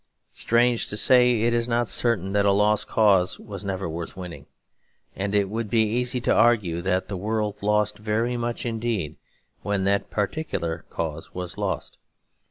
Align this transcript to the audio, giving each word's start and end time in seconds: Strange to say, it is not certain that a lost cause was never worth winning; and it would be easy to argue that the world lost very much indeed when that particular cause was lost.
Strange 0.33 0.87
to 0.87 0.97
say, 0.97 1.41
it 1.43 1.53
is 1.53 1.67
not 1.67 1.87
certain 1.87 2.33
that 2.33 2.43
a 2.43 2.51
lost 2.51 2.87
cause 2.87 3.39
was 3.39 3.63
never 3.63 3.87
worth 3.87 4.17
winning; 4.17 4.47
and 5.15 5.35
it 5.35 5.47
would 5.47 5.69
be 5.69 5.83
easy 5.83 6.19
to 6.19 6.33
argue 6.33 6.81
that 6.81 7.07
the 7.07 7.15
world 7.15 7.61
lost 7.61 7.99
very 7.99 8.35
much 8.35 8.65
indeed 8.65 9.17
when 9.61 9.83
that 9.83 10.09
particular 10.09 10.85
cause 10.89 11.35
was 11.35 11.55
lost. 11.55 11.99